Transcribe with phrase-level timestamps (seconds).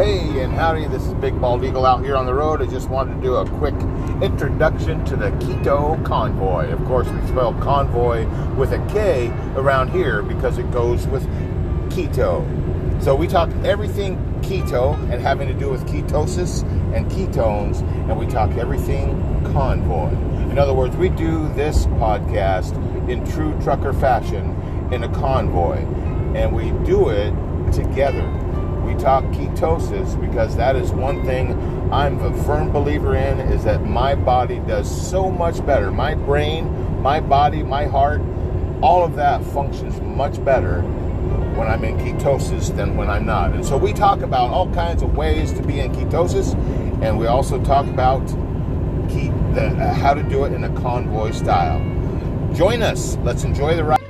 [0.00, 2.62] Hey and howdy, this is Big Bald Eagle out here on the road.
[2.62, 3.74] I just wanted to do a quick
[4.22, 6.72] introduction to the Keto Konvoy.
[6.72, 11.22] Of course, we spell convoy with a K around here because it goes with
[11.90, 12.42] keto.
[13.02, 16.62] So we talk everything keto and having to do with ketosis
[16.96, 19.20] and ketones, and we talk everything
[19.52, 20.08] convoy.
[20.50, 22.74] In other words, we do this podcast
[23.06, 25.76] in true trucker fashion in a convoy,
[26.34, 27.34] and we do it
[27.70, 28.26] together
[28.84, 31.52] we talk ketosis because that is one thing
[31.92, 35.90] I'm a firm believer in is that my body does so much better.
[35.90, 38.20] My brain, my body, my heart,
[38.82, 40.82] all of that functions much better
[41.56, 43.52] when I'm in ketosis than when I'm not.
[43.52, 46.54] And so we talk about all kinds of ways to be in ketosis,
[47.02, 48.26] and we also talk about
[49.54, 51.80] the, uh, how to do it in a convoy style.
[52.54, 53.16] Join us.
[53.18, 54.09] Let's enjoy the ride.